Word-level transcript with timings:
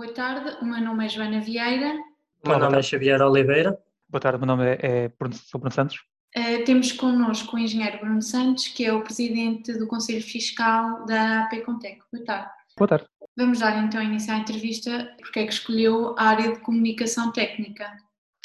boa 0.00 0.14
tarde, 0.14 0.56
o 0.62 0.64
meu 0.64 0.80
nome 0.80 1.04
é 1.04 1.08
Joana 1.10 1.40
Vieira. 1.42 1.94
O 2.42 2.48
meu 2.48 2.58
nome 2.58 2.78
é 2.78 2.82
Xavier 2.82 3.20
Oliveira. 3.20 3.78
Boa 4.08 4.18
tarde, 4.18 4.38
o 4.38 4.40
meu 4.40 4.46
nome 4.46 4.64
é, 4.64 4.78
é 4.80 5.08
Bruno, 5.08 5.34
Bruno 5.52 5.70
Santos. 5.70 5.98
Uh, 6.34 6.64
temos 6.64 6.90
connosco 6.92 7.54
o 7.54 7.58
engenheiro 7.58 7.98
Bruno 7.98 8.22
Santos, 8.22 8.68
que 8.68 8.86
é 8.86 8.94
o 8.94 9.02
presidente 9.02 9.74
do 9.74 9.86
Conselho 9.86 10.22
Fiscal 10.22 11.04
da 11.04 11.42
AP 11.42 11.62
Contec. 11.66 12.00
Boa 12.10 12.24
tarde. 12.24 12.50
Boa 12.78 12.88
tarde. 12.88 13.04
Vamos 13.36 13.58
dar 13.58 13.76
então 13.84 14.02
início 14.02 14.32
à 14.32 14.38
entrevista. 14.38 15.14
Porque 15.20 15.40
é 15.40 15.44
que 15.46 15.52
escolheu 15.52 16.14
a 16.16 16.28
área 16.28 16.50
de 16.54 16.60
comunicação 16.60 17.30
técnica? 17.30 17.92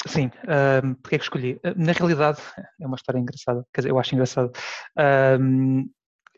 Sim, 0.06 0.30
um, 0.84 0.92
porque 0.92 1.14
é 1.14 1.18
que 1.18 1.24
escolhi? 1.24 1.58
Na 1.74 1.92
realidade, 1.92 2.38
é 2.78 2.86
uma 2.86 2.96
história 2.96 3.18
engraçada, 3.18 3.66
quer 3.72 3.80
dizer, 3.80 3.90
eu 3.92 3.98
acho 3.98 4.14
engraçado. 4.14 4.52
Um, 5.40 5.88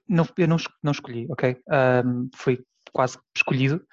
não, 0.09 0.25
eu 0.39 0.47
não, 0.47 0.59
não 0.81 0.93
escolhi, 0.93 1.27
ok? 1.29 1.57
Um, 2.07 2.31
foi 2.37 2.65
quase 2.93 3.19
escolhido. 3.37 3.85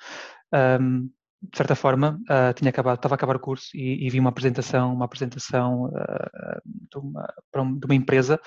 Um, 0.53 1.09
de 1.41 1.57
certa 1.57 1.75
forma, 1.75 2.19
uh, 2.23 2.53
tinha 2.53 2.69
acabado, 2.69 2.95
estava 2.95 3.13
a 3.13 3.17
acabar 3.17 3.35
o 3.35 3.39
curso 3.39 3.69
e, 3.75 4.05
e 4.05 4.09
vi 4.09 4.19
uma 4.19 4.29
apresentação, 4.29 4.93
uma 4.93 5.05
apresentação 5.05 5.85
uh, 5.85 6.61
de, 6.65 6.97
uma, 6.97 7.33
de, 7.53 7.85
uma, 7.85 7.95
empresa 7.95 8.39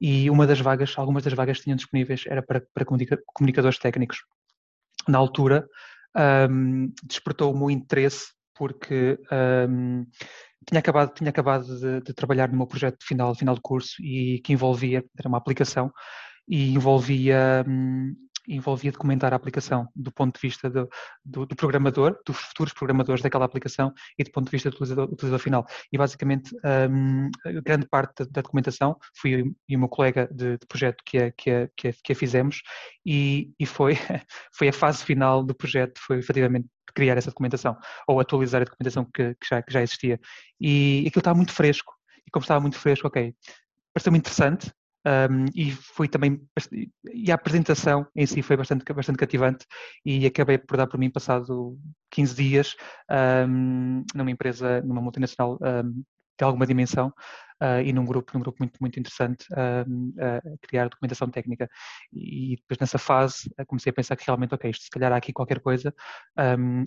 e 0.00 0.30
uma 0.30 0.46
das 0.46 0.60
vagas, 0.60 0.94
algumas 0.96 1.22
das 1.22 1.34
vagas 1.34 1.58
que 1.58 1.64
tinham 1.64 1.76
disponíveis 1.76 2.24
era 2.26 2.42
para, 2.42 2.62
para 2.72 2.84
comunicadores 2.84 3.78
técnicos. 3.78 4.18
Na 5.06 5.18
altura, 5.18 5.68
um, 6.50 6.92
despertou 7.04 7.52
o 7.52 7.58
meu 7.58 7.70
interesse 7.70 8.28
porque 8.54 9.18
um, 9.68 10.06
tinha 10.66 10.80
acabado, 10.80 11.14
tinha 11.14 11.30
acabado 11.30 11.64
de, 11.64 12.00
de, 12.00 12.12
trabalhar 12.12 12.48
no 12.50 12.58
meu 12.58 12.66
projeto 12.66 12.98
final, 13.02 13.34
final 13.34 13.54
de 13.54 13.60
curso 13.60 14.02
e 14.02 14.40
que 14.40 14.52
envolvia, 14.52 15.04
era 15.18 15.28
uma 15.28 15.38
aplicação 15.38 15.90
e 16.46 16.74
envolvia 16.74 17.64
um, 17.66 18.14
envolvia 18.48 18.92
documentar 18.92 19.32
a 19.32 19.36
aplicação 19.36 19.88
do 19.94 20.12
ponto 20.12 20.34
de 20.34 20.40
vista 20.40 20.68
do, 20.68 20.88
do, 21.24 21.46
do, 21.46 21.56
programador, 21.56 22.18
dos 22.26 22.36
futuros 22.36 22.72
programadores 22.72 23.22
daquela 23.22 23.44
aplicação 23.44 23.92
e 24.18 24.24
do 24.24 24.30
ponto 24.30 24.46
de 24.46 24.50
vista 24.50 24.70
do 24.70 24.74
utilizador, 24.74 25.06
do 25.06 25.12
utilizador 25.12 25.40
final. 25.40 25.66
E 25.92 25.98
basicamente 25.98 26.54
um, 26.90 27.30
grande 27.62 27.86
parte 27.88 28.24
da, 28.24 28.24
da, 28.30 28.42
documentação 28.42 28.96
fui 29.16 29.34
eu 29.34 29.54
e 29.68 29.76
o 29.76 29.78
meu 29.78 29.88
colega 29.88 30.28
de, 30.32 30.58
de 30.58 30.66
projeto 30.66 31.02
que 31.04 31.18
a, 31.18 31.32
que, 31.32 31.50
a, 31.50 31.68
que, 31.76 31.88
a, 31.88 31.92
que 31.92 32.12
a 32.12 32.16
fizemos 32.16 32.62
e, 33.04 33.52
e 33.58 33.66
foi, 33.66 33.94
foi 34.52 34.68
a 34.68 34.72
fase 34.72 35.04
final 35.04 35.42
do 35.44 35.54
projeto, 35.54 36.00
foi 36.00 36.18
efetivamente 36.18 36.68
criar 36.94 37.16
essa 37.16 37.30
documentação 37.30 37.76
ou 38.06 38.20
atualizar 38.20 38.62
a 38.62 38.64
documentação 38.64 39.04
que, 39.04 39.34
que, 39.34 39.46
já, 39.48 39.62
que 39.62 39.72
já 39.72 39.82
existia. 39.82 40.20
E 40.60 41.04
aquilo 41.06 41.20
estava 41.20 41.36
muito 41.36 41.52
fresco. 41.52 41.94
E 42.26 42.30
como 42.30 42.42
estava 42.42 42.60
muito 42.60 42.78
fresco, 42.78 43.06
ok, 43.06 43.34
pareceu-me 43.92 44.18
interessante, 44.18 44.72
um, 45.06 45.46
e 45.54 45.70
foi 45.72 46.08
também 46.08 46.40
e 47.12 47.30
a 47.30 47.34
apresentação 47.34 48.06
em 48.14 48.26
si 48.26 48.42
foi 48.42 48.56
bastante 48.56 48.84
bastante 48.92 49.16
cativante 49.16 49.64
e 50.04 50.26
acabei 50.26 50.58
por 50.58 50.76
dar 50.76 50.86
por 50.86 50.98
mim 50.98 51.10
passado 51.10 51.78
15 52.10 52.34
dias 52.34 52.76
um, 53.48 54.04
numa 54.14 54.30
empresa 54.30 54.82
numa 54.82 55.00
multinacional 55.00 55.58
um, 55.62 56.02
de 56.38 56.44
alguma 56.44 56.66
dimensão 56.66 57.08
uh, 57.62 57.80
e 57.82 57.92
num 57.92 58.04
grupo 58.04 58.32
num 58.34 58.40
grupo 58.40 58.58
muito 58.60 58.76
muito 58.78 59.00
interessante 59.00 59.46
a 59.54 59.86
criar 60.66 60.88
documentação 60.88 61.30
técnica 61.30 61.68
e 62.12 62.56
depois 62.56 62.78
nessa 62.78 62.98
fase 62.98 63.50
comecei 63.66 63.90
a 63.90 63.94
pensar 63.94 64.16
que 64.16 64.26
realmente 64.26 64.54
ok 64.54 64.70
isto 64.70 64.84
se 64.84 64.90
calhar 64.90 65.12
há 65.12 65.16
aqui 65.16 65.32
qualquer 65.32 65.60
coisa 65.60 65.94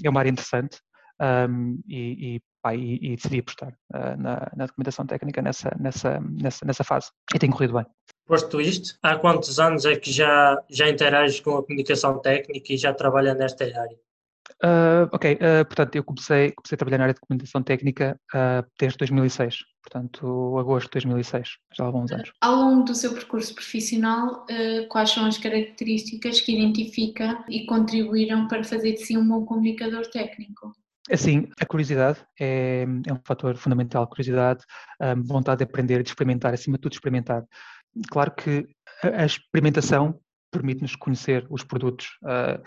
é 0.03 0.09
uma 0.09 0.19
área 0.19 0.29
interessante 0.29 0.79
um, 1.21 1.79
e, 1.87 2.35
e, 2.35 2.73
e, 2.75 3.13
e, 3.13 3.15
decidi 3.15 3.39
apostar 3.39 3.73
uh, 3.93 4.17
na, 4.17 4.51
na, 4.55 4.65
documentação 4.65 5.05
técnica 5.05 5.41
nessa, 5.41 5.75
nessa, 5.79 6.19
nessa, 6.19 6.65
nessa 6.65 6.83
fase 6.83 7.11
e 7.33 7.39
tem 7.39 7.51
corrido 7.51 7.73
bem. 7.73 7.85
Posto 8.25 8.61
isto, 8.61 8.97
há 9.03 9.17
quantos 9.17 9.59
anos 9.59 9.85
é 9.85 9.95
que 9.95 10.11
já, 10.11 10.61
já 10.69 10.89
interages 10.89 11.39
com 11.41 11.57
a 11.57 11.63
comunicação 11.63 12.19
técnica 12.19 12.73
e 12.73 12.77
já 12.77 12.93
trabalha 12.93 13.33
nesta 13.33 13.65
área? 13.65 13.97
Uh, 14.63 15.09
ok, 15.11 15.33
uh, 15.33 15.65
portanto, 15.65 15.95
eu 15.97 16.03
comecei, 16.03 16.51
comecei 16.51 16.75
a 16.75 16.77
trabalhar 16.77 16.97
na 16.99 17.03
área 17.05 17.13
de 17.13 17.19
comunicação 17.19 17.61
técnica 17.61 18.17
uh, 18.33 18.65
desde 18.79 18.97
2006, 18.97 19.57
portanto, 19.81 20.57
agosto 20.57 20.85
de 20.85 21.05
2006, 21.05 21.49
já 21.75 21.83
há 21.83 21.87
alguns 21.87 22.11
anos. 22.13 22.31
Ao 22.39 22.55
longo 22.55 22.83
do 22.83 22.95
seu 22.95 23.13
percurso 23.13 23.53
profissional, 23.53 24.45
quais 24.89 25.09
são 25.09 25.25
as 25.25 25.37
características 25.37 26.39
que 26.39 26.57
identifica 26.57 27.43
e 27.49 27.65
contribuíram 27.65 28.47
para 28.47 28.63
fazer 28.63 28.93
de 28.93 29.05
si 29.05 29.17
um 29.17 29.27
bom 29.27 29.43
comunicador 29.45 30.07
técnico? 30.07 30.71
Assim, 31.11 31.49
a 31.59 31.65
curiosidade 31.65 32.19
é, 32.39 32.85
é 33.05 33.13
um 33.13 33.19
fator 33.25 33.57
fundamental. 33.57 34.07
Curiosidade, 34.07 34.63
vontade 35.25 35.57
de 35.57 35.63
aprender, 35.65 36.01
de 36.01 36.09
experimentar, 36.09 36.53
acima 36.53 36.77
de 36.77 36.81
tudo 36.81 36.93
experimentar. 36.93 37.43
Claro 38.09 38.31
que 38.35 38.67
a, 39.03 39.25
experimentação 39.25 40.19
permite-nos 40.51 40.95
conhecer 40.95 41.45
os 41.49 41.63
produtos, 41.63 42.07
uh, 42.23 42.61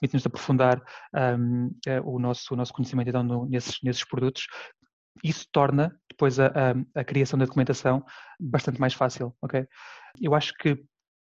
permite-nos 0.00 0.26
aprofundar 0.26 0.78
uh, 0.78 2.02
o, 2.04 2.18
nosso, 2.18 2.54
o 2.54 2.56
nosso 2.56 2.72
conhecimento 2.72 3.08
então, 3.08 3.22
no, 3.22 3.46
nesses, 3.46 3.78
nesses 3.82 4.04
produtos. 4.04 4.46
Isso 5.22 5.46
torna 5.52 5.94
depois 6.08 6.38
a, 6.38 6.46
a, 6.46 7.00
a, 7.00 7.04
criação 7.04 7.38
da 7.38 7.44
documentação 7.44 8.04
bastante 8.40 8.80
mais 8.80 8.94
fácil, 8.94 9.34
ok? 9.42 9.66
Eu 10.20 10.34
acho 10.34 10.54
que 10.54 10.82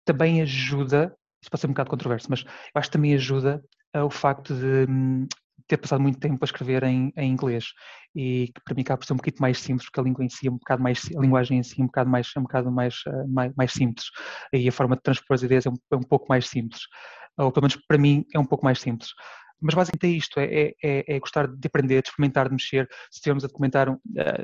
também 0.05 0.41
ajuda, 0.43 1.15
isso 1.43 1.51
pode 1.51 1.61
ser 1.61 1.67
um 1.67 1.71
bocado 1.71 1.91
controverso, 1.91 2.29
mas 2.31 2.45
eu 2.45 2.51
acho 2.77 2.89
que 2.89 2.97
também 2.97 3.15
ajuda 3.15 3.63
o 3.95 4.11
facto 4.11 4.55
de, 4.55 4.91
hum, 4.91 5.27
ter 5.67 5.77
passado 5.79 6.01
muito 6.01 6.19
tempo 6.19 6.39
a 6.43 6.45
escrever 6.45 6.83
em, 6.85 7.13
em, 7.17 7.31
inglês. 7.31 7.67
E 8.15 8.49
que 8.55 8.61
para 8.65 8.75
mim 8.75 8.83
acaba 8.83 8.99
por 8.99 9.07
ser 9.07 9.13
um 9.13 9.17
bocadinho 9.17 9.41
mais 9.41 9.59
simples 9.59 9.87
porque 9.87 10.01
a 10.01 10.03
língua 10.03 10.25
em 10.25 10.29
si 10.29 10.47
é 10.47 10.51
um 10.51 10.59
bocado 10.59 10.83
mais 10.83 11.09
a 11.17 11.21
linguagem 11.21 11.59
em 11.59 11.63
si 11.63 11.81
é 11.81 11.85
um 11.85 11.87
bocado 11.87 12.11
mais 12.11 12.31
é 12.37 12.41
um 12.41 12.43
bocado 12.43 12.71
mais, 12.71 12.95
uh, 13.07 13.29
mais, 13.29 13.53
mais, 13.57 13.73
simples. 13.73 14.07
E 14.53 14.69
a 14.69 14.73
forma 14.73 14.97
de 14.97 15.03
transpor 15.03 15.35
as 15.35 15.43
ideias 15.43 15.67
é 15.67 15.71
um, 15.71 15.77
é 15.93 15.97
um, 15.97 16.03
pouco 16.03 16.27
mais 16.29 16.49
simples. 16.49 16.83
Ou 17.37 17.51
pelo 17.51 17.65
menos 17.65 17.77
para 17.89 17.99
mim 17.99 18.25
é 18.35 18.39
um 18.39 18.47
pouco 18.47 18.65
mais 18.65 18.81
simples. 18.81 19.11
Mas 19.61 19.75
basicamente 19.75 20.13
é 20.13 20.17
isto, 20.19 20.41
é, 20.41 20.45
é, 20.45 20.75
é, 20.83 21.17
é 21.17 21.19
gostar 21.19 21.47
de 21.47 21.67
aprender, 21.67 22.03
de 22.03 22.09
experimentar, 22.09 22.49
de 22.49 22.55
mexer. 22.55 22.87
Se 23.11 23.19
estivermos 23.19 23.45
a 23.45 23.47
documentar, 23.47 23.89
uh, 23.89 23.99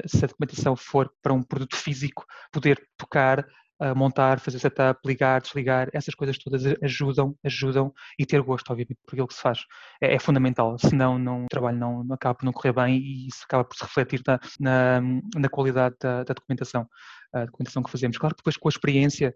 se 0.07 0.25
a 0.25 0.29
documentação 0.29 0.75
for 0.77 1.13
para 1.23 1.33
um 1.33 1.43
produto 1.43 1.77
físico, 1.77 2.25
poder 2.53 2.81
tocar, 2.97 3.47
montar, 3.97 4.41
fazer 4.41 4.59
setup, 4.59 5.01
ligar, 5.07 5.41
desligar, 5.41 5.89
essas 5.93 6.15
coisas 6.15 6.39
todas 6.39 6.63
ajudam, 6.83 7.35
ajudam 7.45 7.93
e 8.19 8.27
ter 8.27 8.41
gosto, 8.43 8.71
obviamente, 8.71 8.99
por 9.07 9.15
aquilo 9.15 9.27
que 9.27 9.35
se 9.35 9.41
faz. 9.41 9.65
É, 10.01 10.15
é 10.15 10.19
fundamental, 10.19 10.79
senão 10.79 11.19
não, 11.19 11.45
o 11.45 11.49
trabalho 11.49 11.79
não, 11.79 12.05
não, 12.05 12.15
acaba 12.15 12.35
por 12.35 12.45
não 12.45 12.53
correr 12.53 12.73
bem 12.73 12.99
e 12.99 13.29
isso 13.29 13.45
acaba 13.45 13.65
por 13.65 13.77
se 13.77 13.83
refletir 13.85 14.23
na, 14.27 14.39
na, 14.59 15.01
na 15.37 15.49
qualidade 15.49 15.97
da, 16.01 16.23
da, 16.25 16.35
documentação, 16.35 16.87
a 17.33 17.45
documentação 17.47 17.83
que 17.83 17.91
fazemos. 17.91 18.19
Claro 18.19 18.35
que 18.35 18.41
depois 18.41 18.57
com 18.57 18.69
a 18.69 18.71
experiência 18.71 19.35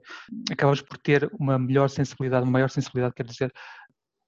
acabamos 0.51 0.83
por 0.83 0.99
ter 0.99 1.31
uma 1.39 1.59
melhor 1.59 1.89
sensibilidade, 1.89 2.45
uma 2.45 2.53
maior 2.53 2.71
sensibilidade, 2.71 3.15
quer 3.15 3.25
dizer, 3.25 3.53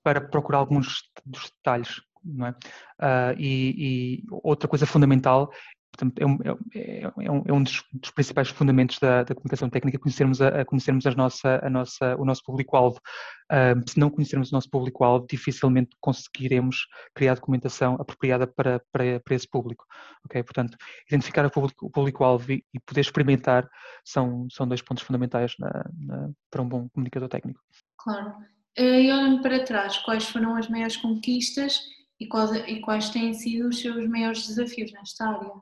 para 0.02 0.20
procurar 0.20 0.58
alguns 0.58 1.02
dos 1.24 1.50
detalhes 1.50 2.00
não 2.26 2.46
é? 2.46 2.50
Uh, 2.50 3.38
e, 3.38 3.74
e, 3.78 4.24
outra 4.42 4.68
coisa 4.68 4.84
fundamental 4.84 5.50
Portanto, 5.96 6.18
é 6.20 6.26
um, 6.26 6.38
é, 6.74 7.00
é 7.02 7.30
um, 7.30 7.42
é 7.46 7.52
um 7.52 7.62
dos, 7.62 7.82
dos, 7.92 8.10
principais 8.10 8.48
fundamentos 8.48 8.98
da, 8.98 9.22
da, 9.22 9.34
comunicação 9.34 9.70
técnica, 9.70 9.98
conhecermos, 9.98 10.42
a, 10.42 10.60
a 10.60 10.64
conhecermos 10.64 11.06
a 11.06 11.10
nossa, 11.12 11.60
a 11.64 11.70
nossa, 11.70 12.16
o 12.16 12.24
nosso 12.24 12.42
público-alvo. 12.44 13.00
Uh, 13.50 13.88
se 13.88 13.98
não 13.98 14.10
conhecermos 14.10 14.50
o 14.50 14.54
nosso 14.54 14.68
público-alvo, 14.68 15.26
dificilmente 15.28 15.90
conseguiremos 16.00 16.86
criar 17.14 17.34
documentação 17.34 17.94
apropriada 17.94 18.46
para, 18.46 18.80
para, 18.92 19.20
para 19.20 19.34
esse 19.34 19.48
público. 19.48 19.86
Okay? 20.26 20.42
Portanto, 20.42 20.76
identificar 21.08 21.46
o 21.46 21.90
público-alvo 21.90 22.52
e, 22.52 22.64
e 22.74 22.80
poder 22.80 23.00
experimentar 23.00 23.68
são, 24.04 24.46
são 24.50 24.68
dois 24.68 24.82
pontos 24.82 25.02
fundamentais 25.02 25.54
na, 25.58 25.84
na, 25.98 26.30
para 26.50 26.62
um 26.62 26.68
bom 26.68 26.88
comunicador 26.90 27.28
técnico. 27.28 27.60
Claro. 27.96 28.34
Eh, 28.76 29.02
e 29.04 29.12
olhando 29.12 29.40
para 29.40 29.64
trás, 29.64 29.96
quais 29.98 30.28
foram 30.28 30.56
as 30.56 30.68
maiores 30.68 30.96
conquistas 30.96 31.80
e 32.20 32.26
quais, 32.26 32.50
e 32.68 32.80
quais 32.80 33.08
têm 33.10 33.32
sido 33.32 33.68
os 33.68 33.80
seus 33.80 34.06
maiores 34.08 34.46
desafios 34.46 34.92
nesta 34.92 35.28
área? 35.28 35.52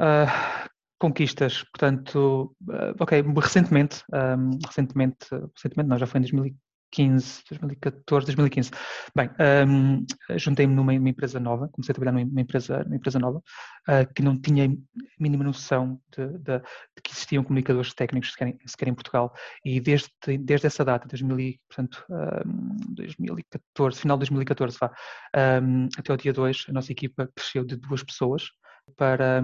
Uh, 0.00 0.70
conquistas, 1.02 1.64
portanto, 1.64 2.54
uh, 2.68 2.94
ok, 3.00 3.22
recentemente, 3.36 4.04
um, 4.12 4.50
recentemente, 4.64 5.26
recentemente 5.52 5.88
não, 5.88 5.98
já 5.98 6.06
foi 6.06 6.20
em 6.20 6.22
2015, 6.22 7.42
2014, 7.50 8.26
2015. 8.26 8.70
Bem, 9.16 9.28
um, 9.66 10.06
juntei-me 10.36 10.72
numa, 10.72 10.94
empresa 10.94 11.40
nova, 11.40 11.68
comecei 11.72 11.92
a 11.92 11.94
trabalhar 11.96 12.24
numa 12.24 12.40
empresa, 12.40 12.84
numa 12.84 12.94
empresa 12.94 13.18
nova, 13.18 13.38
uh, 13.38 14.14
que 14.14 14.22
não 14.22 14.40
tinha 14.40 14.66
a 14.66 14.68
mínima 15.18 15.42
noção 15.42 16.00
de, 16.16 16.24
de, 16.38 16.58
de, 16.60 17.02
que 17.02 17.10
existiam 17.10 17.42
comunicadores 17.42 17.92
técnicos 17.94 18.30
sequer, 18.30 18.56
sequer 18.64 18.86
em 18.86 18.94
Portugal, 18.94 19.34
e 19.64 19.80
desde, 19.80 20.08
desde 20.38 20.68
essa 20.68 20.84
data, 20.84 21.08
2000, 21.08 21.54
portanto, 21.68 22.04
um, 22.46 22.94
2014, 22.94 24.00
final 24.00 24.16
de 24.16 24.20
2014, 24.20 24.78
vá, 24.80 24.92
até 25.98 26.12
o 26.12 26.16
dia 26.16 26.32
2, 26.32 26.66
a 26.68 26.72
nossa 26.72 26.92
equipa 26.92 27.28
cresceu 27.34 27.64
de 27.64 27.74
duas 27.74 28.04
pessoas, 28.04 28.44
para, 28.96 29.42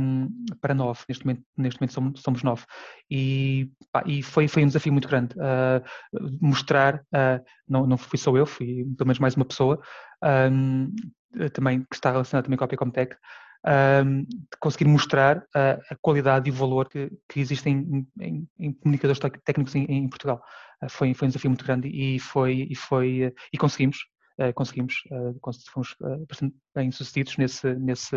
para 0.60 0.74
nove. 0.74 1.00
Neste 1.08 1.24
momento, 1.24 1.42
neste 1.56 1.80
momento 1.80 1.92
somos, 1.92 2.20
somos 2.20 2.42
nove. 2.42 2.64
E, 3.10 3.70
pá, 3.92 4.02
e 4.06 4.22
foi, 4.22 4.48
foi 4.48 4.64
um 4.64 4.66
desafio 4.66 4.92
muito 4.92 5.08
grande 5.08 5.34
uh, 5.36 5.82
mostrar, 6.40 6.96
uh, 7.14 7.44
não, 7.68 7.86
não 7.86 7.96
fui 7.96 8.18
só 8.18 8.36
eu, 8.36 8.46
fui 8.46 8.84
pelo 8.96 9.06
menos 9.06 9.18
mais 9.18 9.34
uma 9.34 9.44
pessoa, 9.44 9.80
um, 10.52 10.92
também 11.52 11.80
que 11.80 11.94
está 11.94 12.10
relacionada 12.10 12.44
também 12.44 12.58
com 12.58 12.64
a 12.64 12.68
Pecomtech, 12.68 13.16
um, 14.04 14.24
conseguir 14.60 14.86
mostrar 14.86 15.44
a, 15.54 15.78
qualidade 16.00 16.48
e 16.48 16.52
o 16.52 16.54
valor 16.54 16.88
que, 16.88 17.10
que 17.28 17.40
existem 17.40 18.06
em, 18.20 18.24
em, 18.24 18.48
em 18.58 18.72
comunicadores 18.72 19.20
técnicos 19.44 19.74
em, 19.74 19.84
em 19.84 20.08
Portugal. 20.08 20.42
Foi, 20.88 21.12
foi 21.12 21.26
um 21.26 21.30
desafio 21.30 21.50
muito 21.50 21.64
grande 21.64 21.88
e 21.88 22.18
foi, 22.20 22.68
e 22.70 22.74
foi 22.74 23.34
e 23.52 23.58
conseguimos 23.58 23.98
conseguimos, 24.54 25.02
fomos 25.72 25.96
bastante 26.28 26.54
bem 26.74 26.90
sucedidos 26.90 27.36
nesse, 27.36 27.74
nesse, 27.74 28.16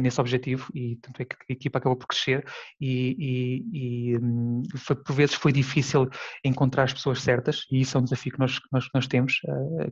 nesse 0.00 0.20
objetivo 0.20 0.70
e 0.74 0.96
tanto 0.96 1.20
é 1.20 1.24
que 1.24 1.36
a 1.36 1.52
equipa 1.52 1.78
acabou 1.78 1.96
por 1.96 2.06
crescer 2.06 2.46
e, 2.80 3.16
e, 3.18 4.12
e 4.12 4.18
hum, 4.18 4.62
foi, 4.76 4.96
por 4.96 5.14
vezes 5.14 5.34
foi 5.34 5.52
difícil 5.52 6.08
encontrar 6.44 6.84
as 6.84 6.94
pessoas 6.94 7.20
certas 7.20 7.66
e 7.70 7.80
isso 7.80 7.96
é 7.96 8.00
um 8.00 8.04
desafio 8.04 8.32
que 8.32 8.38
nós, 8.38 8.58
nós, 8.72 8.88
nós 8.94 9.06
temos. 9.06 9.40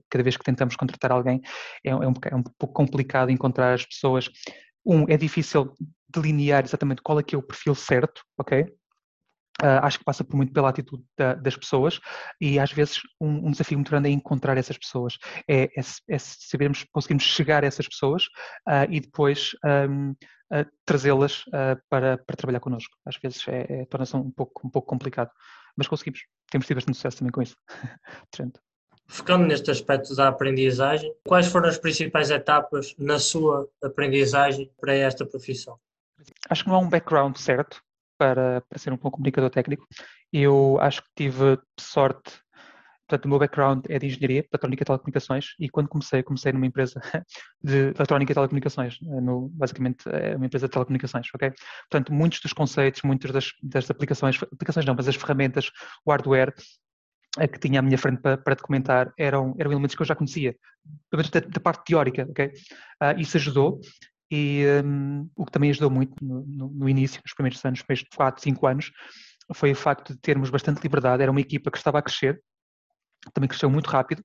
cada 0.09 0.23
vez 0.23 0.37
que 0.37 0.45
tentamos 0.45 0.77
contratar 0.77 1.13
alguém 1.13 1.41
é, 1.85 1.91
é, 1.91 1.97
um, 1.97 2.13
é 2.25 2.37
um 2.37 2.43
pouco 2.43 2.75
complicado 2.75 3.31
encontrar 3.31 3.75
as 3.75 3.85
pessoas. 3.85 4.31
Um, 4.85 5.05
é 5.09 5.17
difícil 5.17 5.73
delinear 6.09 6.65
exatamente 6.65 7.03
qual 7.03 7.19
é 7.19 7.23
que 7.23 7.35
é 7.35 7.39
o 7.39 7.43
perfil 7.43 7.75
certo, 7.75 8.23
ok? 8.39 8.67
Uh, 9.61 9.79
acho 9.83 9.99
que 9.99 10.05
passa 10.05 10.25
por 10.25 10.35
muito 10.35 10.53
pela 10.53 10.71
atitude 10.71 11.05
da, 11.17 11.35
das 11.35 11.55
pessoas 11.57 12.01
e 12.41 12.59
às 12.59 12.73
vezes 12.73 13.01
um, 13.21 13.49
um, 13.49 13.51
desafio 13.51 13.77
muito 13.77 13.91
grande 13.91 14.09
é 14.09 14.13
encontrar 14.13 14.57
essas 14.57 14.79
pessoas, 14.79 15.19
é, 15.47 15.65
é, 15.65 15.83
é 16.09 16.19
sabermos, 16.19 16.85
conseguirmos 16.91 17.25
chegar 17.25 17.63
a 17.63 17.67
essas 17.67 17.87
pessoas 17.87 18.25
uh, 18.67 18.91
e 18.91 18.99
depois 18.99 19.51
um, 19.65 20.11
uh, 20.11 20.67
trazê-las 20.87 21.45
para, 21.89 22.19
para 22.19 22.37
trabalhar 22.37 22.61
connosco. 22.61 22.97
Às 23.07 23.17
vezes 23.19 23.47
é, 23.47 23.83
é 23.83 23.85
torna-se 23.85 24.17
um 24.17 24.31
pouco, 24.31 24.67
um 24.67 24.71
pouco 24.71 24.89
complicado, 24.89 25.31
mas 25.77 25.87
conseguimos. 25.87 26.21
Temos 26.51 26.67
tido 26.67 26.77
bastante 26.77 26.97
sucesso 26.97 27.19
também 27.19 27.33
com 27.33 27.43
isso. 27.43 27.57
Focando 29.07 29.47
neste 29.47 29.71
aspecto 29.71 30.15
da 30.17 30.29
aprendizagem, 30.29 31.15
quais 31.27 31.47
foram 31.47 31.69
as 31.69 31.79
principais 31.79 32.31
etapas 32.31 32.95
na 32.99 33.19
sua 33.19 33.69
aprendizagem 33.83 34.71
para 34.81 34.95
esta 34.95 35.27
profissão? 35.27 35.79
Acho 36.49 36.65
que 36.65 36.71
não 36.71 36.77
há 36.77 36.79
um 36.79 36.89
background 36.89 37.37
certo 37.37 37.83
para, 38.23 38.61
para 38.61 38.79
ser 38.79 38.93
um 38.93 38.97
bom 38.97 39.11
comunicador 39.11 39.51
técnico. 39.51 39.85
Eu 40.33 40.79
acho 40.81 41.03
que 41.03 41.09
tive 41.17 41.59
sorte, 41.79 42.31
portanto, 43.09 43.25
o 43.25 43.29
meu 43.29 43.39
background 43.41 43.85
é 43.89 43.99
de 43.99 44.07
engenharia, 44.07 44.47
eletrónica 44.49 44.85
e 44.85 44.87
telecomunicações, 44.87 45.47
e 45.59 45.69
quando 45.69 45.89
comecei, 45.89 46.23
comecei 46.23 46.53
numa 46.53 46.67
empresa 46.67 47.01
de 47.61 47.93
eletrónica 47.97 48.31
e 48.31 48.35
telecomunicações, 48.35 49.01
eh, 49.03 49.21
no, 49.21 49.49
basicamente 49.49 50.09
é 50.09 50.37
uma 50.37 50.47
empresa 50.47 50.69
de 50.69 50.73
telecomunicações, 50.73 51.27
ok? 51.35 51.53
Portanto, 51.91 52.13
muitos 52.13 52.39
dos 52.39 52.53
conceitos, 52.53 53.03
muitas 53.03 53.33
das, 53.33 53.51
das 53.61 53.91
aplicações, 53.91 54.41
aplicações 54.41 54.87
não, 54.87 54.95
mas 54.95 55.09
as 55.09 55.17
ferramentas, 55.17 55.73
o 56.07 56.13
hardware, 56.13 56.55
a 57.39 57.49
que 57.49 57.59
tinha 57.59 57.81
à 57.81 57.83
minha 57.83 57.99
frente 57.99 58.21
para, 58.21 58.37
para 58.37 58.55
documentar 58.55 59.13
eram, 59.19 59.53
eram 59.59 59.73
elementos 59.73 59.97
que 59.97 60.03
eu 60.03 60.07
já 60.07 60.15
conhecia, 60.15 60.55
pelo 61.11 61.23
menos 61.23 61.31
da, 61.31 61.41
da 61.41 61.61
parte 61.61 61.87
teórica, 61.87 62.25
ok? 62.31 62.47
Uh, 62.47 63.19
isso 63.19 63.37
ajudou 63.37 63.81
e 64.35 64.65
um, 64.83 65.29
o 65.37 65.45
que 65.45 65.53
também 65.53 65.69
ajudou 65.69 65.91
muito 65.91 66.15
no, 66.25 66.43
no, 66.47 66.69
no, 66.71 66.89
início, 66.89 67.21
nos 67.23 67.35
primeiros 67.35 67.63
anos, 67.67 67.83
primeiros 67.83 68.09
4, 68.17 68.43
5 68.43 68.67
anos, 68.67 68.91
foi 69.53 69.73
o 69.73 69.77
facto 69.77 70.15
de 70.15 70.21
termos 70.21 70.49
bastante 70.49 70.83
liberdade. 70.83 71.23
Era 71.23 71.31
uma 71.31 71.41
equipa 71.43 71.71
que 71.71 71.77
estava 71.77 71.99
a 71.99 72.03
crescer, 72.03 72.43
também 73.35 73.47
cresceu 73.47 73.69
muito 73.69 73.91
rápido, 73.91 74.25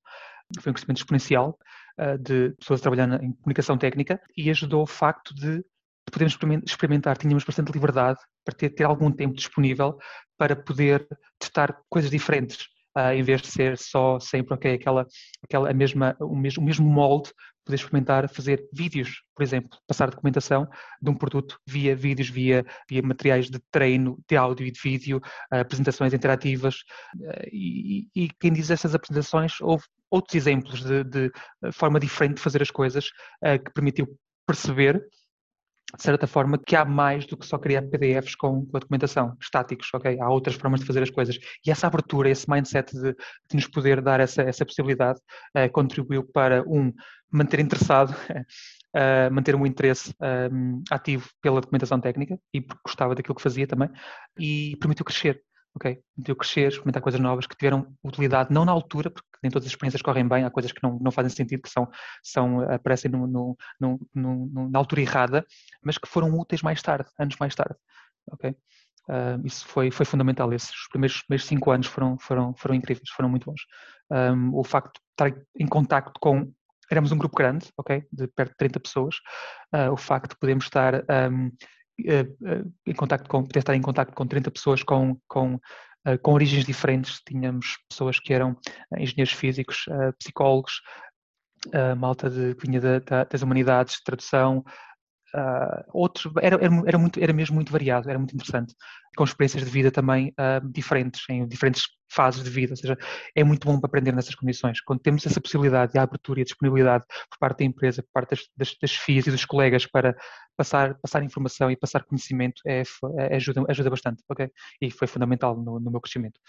foi 0.61 0.69
um 0.69 0.73
crescimento 0.73 0.99
exponencial 0.99 1.59
uh, 1.99 2.17
de 2.17 2.51
pessoas 2.57 2.79
trabalhando 2.79 3.21
em 3.21 3.33
comunicação 3.33 3.77
técnica 3.77 4.17
e 4.37 4.49
ajudou 4.49 4.83
o 4.83 4.87
facto 4.87 5.35
de, 5.35 5.57
de 5.57 5.63
podermos 6.09 6.37
experimentar. 6.65 7.17
Tínhamos 7.17 7.43
bastante 7.43 7.73
liberdade 7.73 8.19
para 8.45 8.55
ter, 8.55 8.69
ter 8.69 8.85
algum 8.85 9.11
tempo 9.11 9.35
disponível 9.35 9.97
para 10.37 10.55
poder 10.55 11.05
testar 11.37 11.77
coisas 11.89 12.09
diferentes. 12.09 12.65
Uh, 12.97 13.13
em 13.13 13.21
vez 13.21 13.41
de 13.41 13.47
ser 13.47 13.77
só 13.77 14.19
sempre 14.19 14.55
okay, 14.55 14.73
aquela, 14.73 15.05
aquela 15.43 15.69
a 15.69 15.73
mesma, 15.73 16.15
o, 16.19 16.35
mesmo, 16.35 16.63
o 16.63 16.65
mesmo 16.65 16.89
molde 16.89 17.31
poder 17.67 17.75
experimentar 17.75 18.29
fazer 18.29 18.65
vídeos, 18.73 19.21
por 19.35 19.43
exemplo, 19.43 19.77
passar 19.85 20.09
documentação 20.09 20.67
de 21.01 21.09
um 21.09 21.13
produto 21.13 21.59
via 21.67 21.95
vídeos, 21.95 22.29
via, 22.29 22.65
via 22.89 23.01
materiais 23.01 23.49
de 23.49 23.59
treino, 23.69 24.17
de 24.27 24.37
áudio 24.37 24.65
e 24.65 24.71
de 24.71 24.79
vídeo, 24.81 25.17
uh, 25.51 25.57
apresentações 25.57 26.13
interativas. 26.13 26.77
Uh, 27.15 27.47
e, 27.51 28.07
e, 28.15 28.29
quem 28.39 28.53
diz 28.53 28.71
essas 28.71 28.95
apresentações, 28.95 29.59
houve 29.61 29.83
outros 30.09 30.35
exemplos 30.35 30.81
de, 30.81 31.03
de 31.03 31.31
forma 31.73 31.99
diferente 31.99 32.37
de 32.37 32.41
fazer 32.41 32.61
as 32.61 32.71
coisas 32.71 33.07
uh, 33.43 33.61
que 33.63 33.71
permitiu 33.73 34.07
perceber 34.45 35.05
de 35.95 36.03
certa 36.03 36.27
forma, 36.27 36.57
que 36.57 36.75
há 36.75 36.83
mais 36.83 37.25
do 37.25 37.37
que 37.37 37.45
só 37.45 37.57
criar 37.57 37.81
PDFs 37.83 38.35
com, 38.35 38.65
com 38.65 38.77
a 38.77 38.79
documentação, 38.79 39.37
estáticos, 39.39 39.89
ok? 39.93 40.19
Há 40.19 40.29
outras 40.29 40.55
formas 40.55 40.81
de 40.81 40.85
fazer 40.85 41.01
as 41.01 41.09
coisas. 41.09 41.37
E 41.65 41.71
essa 41.71 41.87
abertura, 41.87 42.29
esse 42.29 42.49
mindset 42.49 42.93
de, 42.93 43.13
de 43.13 43.55
nos 43.55 43.67
poder 43.67 44.01
dar 44.01 44.19
essa, 44.19 44.41
essa 44.41 44.65
possibilidade, 44.65 45.19
uh, 45.55 45.71
contribuiu 45.71 46.23
para, 46.23 46.61
um, 46.67 46.91
manter 47.31 47.61
interessado, 47.61 48.11
uh, 48.11 49.31
manter 49.31 49.55
um 49.55 49.65
interesse 49.65 50.13
um, 50.51 50.83
ativo 50.91 51.29
pela 51.41 51.61
documentação 51.61 51.99
técnica 52.01 52.37
e 52.53 52.59
porque 52.59 52.81
gostava 52.85 53.15
daquilo 53.15 53.35
que 53.35 53.41
fazia 53.41 53.65
também, 53.65 53.89
e 54.37 54.75
permitiu 54.79 55.05
crescer 55.05 55.41
ok, 55.77 55.99
de 56.17 56.31
eu 56.31 56.35
crescer, 56.35 56.69
experimentar 56.69 57.01
coisas 57.01 57.21
novas 57.21 57.45
que 57.45 57.55
tiveram 57.55 57.95
utilidade, 58.03 58.51
não 58.51 58.65
na 58.65 58.71
altura, 58.71 59.11
porque 59.11 59.27
nem 59.43 59.51
todas 59.51 59.67
as 59.67 59.71
experiências 59.71 60.01
correm 60.01 60.27
bem, 60.27 60.43
há 60.43 60.49
coisas 60.49 60.71
que 60.71 60.81
não, 60.81 60.97
não 60.99 61.11
fazem 61.11 61.29
sentido, 61.29 61.61
que 61.61 61.69
são, 61.69 61.87
são 62.23 62.61
aparecem 62.61 63.11
no, 63.11 63.27
no, 63.27 63.57
no, 64.13 64.69
na 64.69 64.79
altura 64.79 65.01
errada, 65.01 65.45
mas 65.83 65.99
que 65.99 66.07
foram 66.07 66.33
úteis 66.33 66.63
mais 66.63 66.81
tarde, 66.81 67.07
anos 67.19 67.35
mais 67.39 67.53
tarde, 67.53 67.75
ok? 68.31 68.49
Uh, 69.07 69.45
isso 69.45 69.65
foi, 69.67 69.89
foi 69.89 70.05
fundamental, 70.05 70.51
esses 70.51 70.89
primeiros, 70.89 71.21
primeiros 71.21 71.47
cinco 71.47 71.71
anos 71.71 71.87
foram, 71.87 72.17
foram, 72.17 72.53
foram 72.55 72.75
incríveis, 72.75 73.09
foram 73.11 73.29
muito 73.29 73.45
bons. 73.45 73.61
Um, 74.09 74.53
o 74.53 74.63
facto 74.63 74.95
de 74.95 75.01
estar 75.11 75.41
em 75.55 75.67
contacto 75.67 76.19
com 76.19 76.51
éramos 76.89 77.11
um 77.11 77.17
grupo 77.17 77.35
grande, 77.37 77.67
ok, 77.77 78.03
de 78.11 78.27
perto 78.27 78.51
de 78.51 78.57
30 78.57 78.79
pessoas. 78.79 79.15
Uh, 79.73 79.91
o 79.91 79.97
facto 79.97 80.31
de 80.31 80.39
podermos 80.39 80.65
estar 80.65 80.95
um, 80.95 80.97
eh, 81.07 81.29
eh, 81.29 81.51
em 81.99 82.93
contacto 82.93 83.29
com, 83.29 83.43
poder 83.43 83.59
estar 83.59 83.75
em 83.75 83.81
contacto 83.81 84.13
com 84.13 84.25
30 84.25 84.51
pessoas 84.51 84.83
com, 84.83 85.17
com, 85.27 85.59
eh, 86.05 86.17
com 86.17 86.33
origens 86.33 86.65
diferentes. 86.65 87.21
Tínhamos 87.25 87.77
pessoas 87.89 88.19
que 88.19 88.33
eram 88.33 88.55
engenheiros 88.97 89.33
físicos, 89.33 89.85
psicólogos, 90.19 90.81
malta 91.97 92.29
de, 92.29 92.55
que 92.55 92.67
vinha 92.67 92.79
da, 92.79 93.23
das 93.23 93.41
humanidades, 93.41 94.01
tradução, 94.03 94.63
uh, 95.35 95.83
outros, 95.93 96.31
era, 96.41 96.55
era, 96.55 96.83
era, 96.85 96.97
muito, 96.97 97.19
era 97.19 97.33
mesmo 97.33 97.55
muito 97.55 97.71
variado, 97.71 98.09
era 98.09 98.17
muito 98.17 98.33
interessante, 98.33 98.75
com 99.15 99.23
experiências 99.23 99.63
de 99.63 99.69
vida 99.69 99.91
também 99.91 100.29
uh, 100.29 100.71
diferentes, 100.71 101.23
em 101.29 101.47
diferentes 101.47 101.83
fases 102.09 102.43
de 102.43 102.49
vida, 102.49 102.73
ou 102.73 102.77
seja, 102.77 102.97
é 103.35 103.43
muito 103.43 103.65
bom 103.65 103.79
para 103.79 103.87
aprender 103.87 104.13
nessas 104.13 104.35
condições. 104.35 104.81
Quando 104.81 105.01
temos 105.01 105.25
essa 105.25 105.41
possibilidade 105.41 105.91
de 105.91 105.99
abertura 105.99 106.39
e 106.39 106.41
a 106.41 106.45
disponibilidade 106.45 107.03
por 107.29 107.37
parte 107.39 107.59
da 107.59 107.65
empresa, 107.65 108.01
por 108.01 108.11
parte 108.13 108.29
das, 108.31 108.47
das, 108.55 108.77
das 108.81 108.91
FIAs 108.91 109.27
e 109.27 109.31
dos 109.31 109.45
colegas 109.45 109.85
para 109.85 110.15
passar, 110.55 110.95
passar 110.95 111.23
informação 111.23 111.69
e 111.69 111.75
passar 111.75 112.03
conhecimento, 112.03 112.61
é, 112.65 112.83
é, 113.17 113.35
ajuda, 113.35 113.63
ajuda 113.67 113.89
bastante, 113.89 114.23
ok? 114.29 114.49
E 114.81 114.89
foi 114.89 115.07
fundamental 115.07 115.57
no, 115.57 115.79
no 115.79 115.91
meu 115.91 116.01
crescimento. 116.01 116.39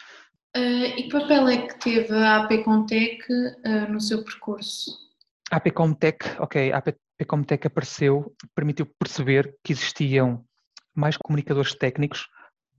Uh, 0.57 0.97
e 0.97 1.03
que 1.05 1.11
papel 1.11 1.49
é 1.49 1.67
que 1.67 1.79
teve 1.79 2.15
a 2.15 2.45
AP 2.45 2.65
Comtech 2.65 3.23
uh, 3.31 3.93
no 3.93 4.01
seu 4.01 4.25
percurso? 4.25 4.91
A 5.51 5.57
AP 5.57 5.73
Comtech, 5.73 6.19
ok, 6.39 6.73
a 6.73 6.79
AP 6.79 6.97
a 7.20 7.25
Comtech 7.25 7.66
apareceu, 7.66 8.35
permitiu 8.54 8.87
perceber 8.99 9.57
que 9.64 9.73
existiam 9.73 10.45
mais 10.95 11.16
comunicadores 11.16 11.75
técnicos 11.75 12.26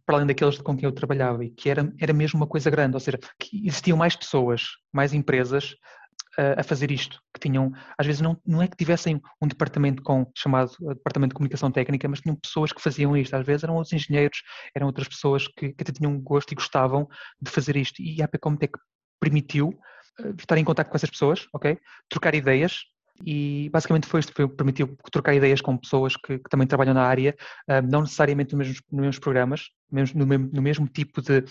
para 0.06 0.16
além 0.16 0.28
daqueles 0.28 0.58
com 0.58 0.76
quem 0.76 0.86
eu 0.86 0.92
trabalhava 0.92 1.46
e 1.46 1.52
que 1.52 1.70
era, 1.70 1.94
era 2.00 2.14
mesmo 2.14 2.40
uma 2.40 2.48
coisa 2.48 2.70
grande, 2.70 2.96
ou 2.96 3.00
seja, 3.00 3.20
que 3.40 3.68
existiam 3.68 3.98
mais 3.98 4.16
pessoas, 4.16 4.64
mais 4.92 5.14
empresas 5.14 5.76
a, 6.58 6.64
fazer 6.64 6.92
isto, 6.92 7.22
que 7.34 7.40
tinham, 7.40 7.72
às 7.98 8.06
vezes 8.06 8.22
não, 8.22 8.40
não 8.46 8.62
é 8.62 8.68
que 8.68 8.78
tivessem 8.78 9.22
um 9.42 9.48
departamento 9.48 10.02
com, 10.02 10.30
chamado 10.36 10.72
eh, 10.84 10.94
Departamento 10.94 11.32
de 11.32 11.36
Comunicação 11.36 11.72
Técnica, 11.72 12.08
mas 12.08 12.22
tinham 12.22 12.36
pessoas 12.36 12.72
que 12.72 12.82
faziam 12.82 13.16
isto, 13.18 13.36
às 13.36 13.46
vezes 13.46 13.64
eram 13.64 13.76
outros 13.76 13.94
engenheiros, 13.94 14.42
eram 14.74 14.88
outras 14.88 15.08
pessoas 15.08 15.48
que, 15.48 15.74
que 15.74 15.82
até 15.82 15.92
tinham 15.92 16.20
gosto 16.20 16.52
e 16.52 16.56
gostavam 16.56 17.08
de 17.42 17.52
fazer 17.52 17.76
isto 17.76 18.02
e 18.02 18.22
a 18.22 18.26
APComtech 18.26 18.74
permitiu 19.20 19.78
eh, 20.20 20.34
estar 20.38 20.58
em 20.58 20.64
contato 20.64 20.90
com 20.90 20.96
essas 20.96 21.10
pessoas, 21.10 21.46
ok? 21.54 21.78
Trocar 22.10 22.34
ideias, 22.36 22.84
e 23.26 23.70
basicamente 23.72 24.08
foi 24.08 24.20
isto, 24.22 24.34
foi, 24.34 24.48
permitiu 24.48 24.98
trocar 25.12 25.34
ideias 25.34 25.62
com 25.62 25.78
pessoas 25.78 26.16
que, 26.16 26.38
que 26.40 26.50
também 26.50 26.68
trabalham 26.68 26.94
na 26.94 27.04
área, 27.04 27.36
uh, 27.70 27.82
não 27.90 28.02
necessariamente 28.02 28.56
nos 28.56 28.68
mesmos, 28.68 28.84
nos 28.92 29.02
mesmos 29.02 29.20
programas, 29.20 29.70
no 29.92 30.26
mesmo, 30.26 30.50
no 30.54 30.62
mesmo 30.62 30.88
tipo 30.88 31.22
de, 31.22 31.44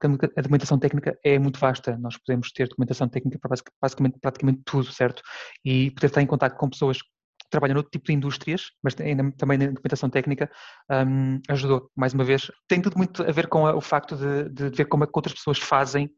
porque 0.00 0.26
a 0.36 0.42
documentação 0.42 0.78
técnica 0.78 1.18
é 1.24 1.38
muito 1.38 1.58
vasta, 1.58 1.96
nós 1.98 2.16
podemos 2.16 2.52
ter 2.52 2.68
documentação 2.68 3.08
técnica 3.08 3.38
para 3.38 3.56
basicamente 3.80 4.18
praticamente 4.20 4.60
tudo, 4.64 4.92
certo? 4.92 5.22
E 5.64 5.90
poder 5.90 6.06
estar 6.06 6.22
em 6.22 6.26
contato 6.26 6.56
com 6.56 6.70
pessoas 6.70 7.02
que 7.02 7.08
trabalham 7.50 7.74
noutro 7.74 7.90
tipo 7.90 8.06
de 8.06 8.12
indústrias, 8.12 8.70
mas 8.82 8.94
também 8.94 9.58
na 9.58 9.66
documentação 9.66 10.08
técnica, 10.08 10.50
um, 10.90 11.40
ajudou, 11.48 11.90
mais 11.96 12.14
uma 12.14 12.24
vez. 12.24 12.50
Tem 12.68 12.80
tudo 12.80 12.96
muito 12.96 13.22
a 13.22 13.32
ver 13.32 13.48
com 13.48 13.64
o 13.64 13.80
facto 13.80 14.16
de, 14.16 14.48
de 14.50 14.76
ver 14.76 14.84
como 14.84 15.04
é 15.04 15.06
que 15.06 15.12
outras 15.14 15.34
pessoas 15.34 15.58
fazem 15.58 16.10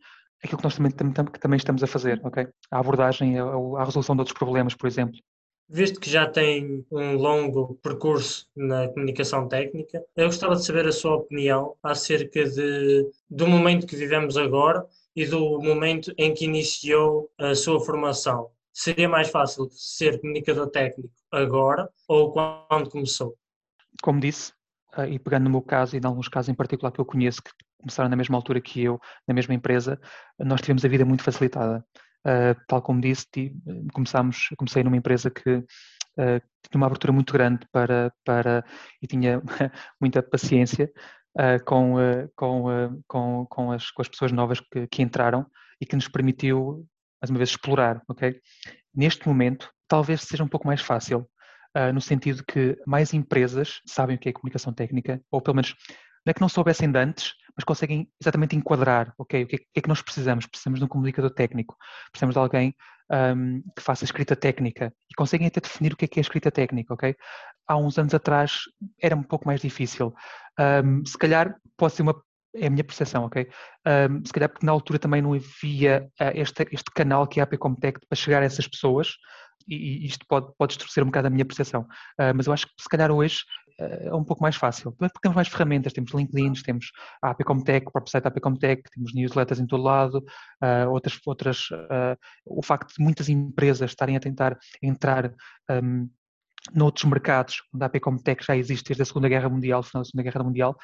aquilo 0.43 0.59
que 0.59 0.65
nós 0.65 0.77
também, 0.77 0.93
também, 0.93 1.33
também 1.41 1.57
estamos 1.57 1.83
a 1.83 1.87
fazer, 1.87 2.21
ok? 2.25 2.49
A 2.71 2.79
abordagem, 2.79 3.39
a, 3.39 3.45
a 3.45 3.85
resolução 3.85 4.15
de 4.15 4.21
outros 4.21 4.37
problemas, 4.37 4.75
por 4.75 4.87
exemplo. 4.87 5.19
Visto 5.69 6.01
que 6.01 6.11
já 6.11 6.29
tem 6.29 6.85
um 6.91 7.15
longo 7.15 7.77
percurso 7.77 8.49
na 8.57 8.89
comunicação 8.89 9.47
técnica, 9.47 10.05
eu 10.17 10.27
gostava 10.27 10.57
de 10.57 10.65
saber 10.65 10.87
a 10.87 10.93
sua 10.93 11.15
opinião 11.15 11.77
acerca 11.81 12.45
de, 12.45 13.09
do 13.29 13.47
momento 13.47 13.87
que 13.87 13.95
vivemos 13.95 14.37
agora 14.37 14.85
e 15.15 15.25
do 15.25 15.61
momento 15.61 16.13
em 16.19 16.35
que 16.35 16.45
iniciou 16.45 17.31
a 17.39 17.55
sua 17.55 17.79
formação. 17.85 18.51
Seria 18.73 19.09
mais 19.09 19.29
fácil 19.29 19.69
ser 19.71 20.21
comunicador 20.21 20.69
técnico 20.71 21.13
agora 21.31 21.89
ou 22.09 22.33
quando 22.33 22.91
começou? 22.91 23.37
Como 24.03 24.19
disse, 24.19 24.53
ah, 24.93 25.07
e 25.07 25.21
pegando 25.21 25.45
no 25.45 25.51
meu 25.51 25.63
caso 25.63 25.95
e 25.95 26.01
em 26.01 26.05
alguns 26.05 26.29
casos 26.29 26.49
em 26.49 26.55
particular 26.55 26.91
que 26.91 27.01
eu 27.01 27.05
conheço 27.05 27.43
que 27.43 27.51
começaram 27.81 28.09
na 28.09 28.17
mesma 28.17 28.37
altura 28.37 28.61
que 28.61 28.83
eu, 28.83 29.01
na 29.27 29.35
mesma 29.35 29.55
empresa, 29.55 30.01
nós 30.39 30.61
tivemos 30.61 30.85
a 30.85 30.89
vida 30.89 31.05
muito 31.05 31.23
facilitada. 31.23 31.85
tal 32.69 32.83
como 32.83 33.01
disse, 33.01 33.27
começámos, 33.93 34.49
comecei 34.57 34.83
numa 34.85 34.97
empresa 34.97 35.31
que 35.31 35.65
tinha 36.17 36.77
uma 36.77 36.87
abertura 36.87 37.13
muito 37.13 37.33
grande 37.33 37.67
para, 37.73 38.13
para 38.25 38.65
e 39.03 39.07
tinha 39.07 39.41
muita 40.01 40.23
paciência 40.23 40.91
uh, 41.39 41.65
com, 41.65 41.95
uh, 41.95 42.31
com, 42.37 42.65
uh, 42.67 43.03
com, 43.07 43.47
com, 43.49 43.73
as, 43.73 43.91
com 43.91 44.03
as 44.03 44.09
pessoas 44.09 44.33
novas 44.33 44.61
que, 44.61 44.87
que 44.87 45.03
entraram 45.03 45.47
e 45.81 45.87
que 45.87 45.97
nos 45.97 46.09
permitiu, 46.09 46.87
mais 47.21 47.31
uma 47.31 47.39
vez, 47.39 47.51
explorar, 47.51 48.03
ok? 48.09 48.39
Neste 48.95 49.27
momento, 49.27 49.71
talvez 49.89 50.23
seja 50.23 50.45
um 50.45 50.49
pouco 50.49 50.67
mais 50.67 50.81
fácil, 50.81 51.27
no 51.95 52.01
sentido 52.01 52.45
que 52.45 52.77
mais 52.85 53.15
empresas 53.15 53.81
sabem 53.87 54.17
o 54.17 54.19
que 54.19 54.29
é 54.29 54.33
comunicação 54.33 54.73
técnica, 54.73 55.23
ou 55.31 55.41
pelo 55.41 55.55
menos 55.55 55.75
não 56.25 56.31
é 56.31 56.35
que 56.35 56.41
não 56.41 56.49
soubessem 56.49 56.91
de 56.91 56.99
antes, 56.99 57.35
mas 57.57 57.65
conseguem 57.65 58.09
exatamente 58.21 58.57
enquadrar, 58.57 59.13
ok, 59.19 59.45
o 59.45 59.47
que 59.47 59.57
é, 59.57 59.59
que, 59.59 59.67
é 59.77 59.81
que 59.81 59.89
nós 59.89 60.03
precisamos? 60.03 60.47
Precisamos 60.47 60.79
de 60.79 60.85
um 60.85 60.89
comunicador 60.89 61.31
técnico, 61.31 61.77
precisamos 62.11 62.35
de 62.35 62.39
alguém 62.39 62.75
um, 63.11 63.63
que 63.77 63.83
faça 63.83 64.05
escrita 64.05 64.37
técnica 64.37 64.93
e 65.11 65.15
conseguem 65.15 65.47
até 65.47 65.61
definir 65.61 65.93
o 65.93 65.97
que 65.97 66.05
é 66.05 66.09
que 66.09 66.21
é 66.21 66.23
escrita 66.23 66.51
técnica, 66.51 66.95
ok? 66.95 67.15
Há 67.67 67.77
uns 67.77 67.99
anos 67.99 68.15
atrás 68.15 68.63
era 69.01 69.17
um 69.17 69.23
pouco 69.23 69.47
mais 69.47 69.61
difícil. 69.61 70.15
Um, 70.59 71.05
se 71.05 71.19
calhar 71.19 71.57
pode 71.77 71.95
ser 71.95 72.03
uma 72.03 72.15
é 72.55 72.67
a 72.67 72.71
minha 72.71 72.83
percepção, 72.83 73.25
ok? 73.25 73.49
Um, 73.87 74.25
se 74.25 74.33
calhar 74.33 74.49
porque 74.49 74.67
na 74.67 74.73
altura 74.73 74.99
também 74.99 75.23
não 75.23 75.35
havia 75.35 76.11
uh, 76.21 76.33
este, 76.35 76.67
este 76.73 76.91
canal 76.93 77.27
que 77.27 77.39
é 77.39 77.43
a 77.43 77.45
AP 77.45 77.55
para 78.09 78.17
chegar 78.17 78.43
a 78.43 78.45
essas 78.45 78.67
pessoas 78.67 79.15
e, 79.69 80.03
e 80.03 80.07
isto 80.07 80.27
pode, 80.29 80.53
pode 80.59 80.71
distorcer 80.71 81.05
um 81.05 81.07
bocado 81.07 81.29
a 81.29 81.31
minha 81.31 81.45
percepção, 81.45 81.83
uh, 81.83 82.35
mas 82.35 82.47
eu 82.47 82.53
acho 82.53 82.67
que 82.67 82.73
se 82.81 82.89
calhar 82.89 83.11
hoje 83.11 83.45
é 83.81 84.15
um 84.15 84.25
pouco 84.25 84.43
mais 84.43 84.57
fácil, 84.57 84.93
porque 84.93 85.21
temos 85.21 85.37
mais 85.37 85.49
ferramentas, 85.49 85.93
temos 85.93 86.13
LinkedIn, 86.13 86.53
temos 86.63 86.93
a 87.23 87.31
APComtech, 87.31 87.87
o 87.87 87.91
próprio 87.91 88.11
site 88.11 88.25
da 88.25 88.29
APComtech, 88.29 88.83
temos 88.95 89.15
newsletters 89.15 89.61
em 89.61 89.67
todo 89.67 89.83
lado, 89.83 90.19
uh, 90.63 90.91
outras, 90.91 91.19
outras 91.27 91.69
o 92.45 92.63
facto 92.63 92.95
de 92.97 93.03
muitas 93.03 93.29
empresas 93.29 93.91
estarem 93.91 94.17
a 94.17 94.21
tentar 94.21 94.59
entrar 94.83 95.33
um, 95.71 96.09
noutros 96.75 97.05
mercados, 97.05 97.63
onde 97.75 97.85
a 97.85 97.87
APComtech 97.87 98.45
já 98.45 98.57
existe 98.57 98.89
desde 98.89 99.03
a 99.03 99.07
Segunda 99.07 99.29
Guerra 99.29 99.49
Mundial, 99.49 99.83
final 99.83 100.03
da 100.03 100.09
Segunda 100.09 100.31
Guerra 100.31 100.45
Mundial, 100.45 100.77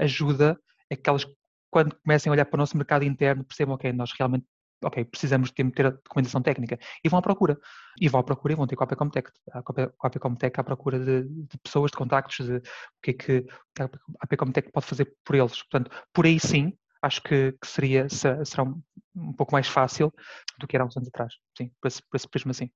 ajuda 0.00 0.56
a 0.90 0.96
que 0.96 1.10
elas 1.10 1.26
quando 1.72 1.96
comecem 2.04 2.28
a 2.28 2.34
olhar 2.34 2.44
para 2.44 2.58
o 2.58 2.60
nosso 2.60 2.76
mercado 2.76 3.02
interno, 3.02 3.44
percebam, 3.44 3.74
ok, 3.74 3.90
nós 3.94 4.12
realmente 4.12 4.44
ok, 4.82 5.04
precisamos 5.04 5.50
de 5.50 5.70
ter 5.70 5.86
a 5.86 5.90
documentação 5.90 6.42
técnica 6.42 6.78
e 7.02 7.08
vão 7.08 7.18
à 7.18 7.22
procura. 7.22 7.58
E 8.00 8.08
vão 8.08 8.20
à 8.20 8.24
procura 8.24 8.52
e 8.52 8.56
vão 8.56 8.66
ter 8.66 8.76
com 8.76 8.84
a 8.84 8.86
Apecomtech, 8.86 9.30
a 9.52 9.62
Apecomtech 10.06 10.60
à 10.60 10.64
procura 10.64 10.98
de, 10.98 11.22
de, 11.24 11.58
pessoas, 11.58 11.90
de 11.90 11.96
contactos, 11.96 12.46
de 12.46 12.56
o 12.56 12.62
que 13.02 13.10
é 13.10 13.14
que 13.14 13.46
a 13.80 13.88
Apecomtech 14.20 14.70
pode 14.72 14.86
fazer 14.86 15.14
por 15.24 15.36
eles. 15.36 15.62
Portanto, 15.62 15.90
por 16.12 16.26
aí 16.26 16.38
sim, 16.40 16.76
acho 17.00 17.22
que, 17.22 17.52
que 17.52 17.66
seria, 17.66 18.08
será 18.08 18.64
um, 18.64 18.82
um, 19.14 19.32
pouco 19.32 19.52
mais 19.52 19.68
fácil 19.68 20.12
do 20.58 20.66
que 20.66 20.76
era 20.76 20.84
há 20.84 20.86
uns 20.86 20.96
anos 20.96 21.08
atrás. 21.08 21.34
Sim, 21.56 21.70
por 21.80 21.88
esse, 21.88 22.02
por 22.02 22.16
esse 22.16 22.28
prisma 22.28 22.50
assim. 22.50 22.70